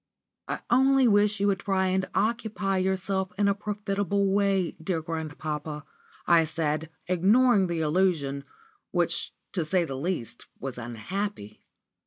"I 0.47 0.61
only 0.71 1.07
wish 1.07 1.39
you 1.39 1.45
would 1.45 1.59
try 1.59 1.85
and 1.89 2.09
occupy 2.15 2.77
yourself 2.79 3.31
in 3.37 3.47
a 3.47 3.53
profitable 3.53 4.33
way, 4.33 4.71
dear 4.83 4.99
grandpapa," 4.99 5.85
I 6.25 6.43
said, 6.43 6.89
ignoring 7.05 7.67
the 7.67 7.81
allusion, 7.81 8.43
which, 8.89 9.35
to 9.51 9.63
say 9.63 9.85
the 9.85 9.95
least, 9.95 10.47
was 10.59 10.79
unhappy. 10.79 11.61